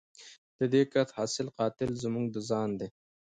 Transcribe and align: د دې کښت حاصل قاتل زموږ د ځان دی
د 0.59 0.61
دې 0.73 0.81
کښت 0.91 1.09
حاصل 1.17 1.47
قاتل 1.57 1.89
زموږ 2.03 2.25
د 2.31 2.37
ځان 2.49 2.69
دی 2.79 2.87